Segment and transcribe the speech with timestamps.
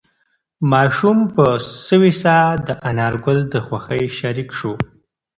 [0.71, 1.45] ماشوم په
[1.87, 4.73] سوې ساه د انارګل د خوښۍ شریک شو.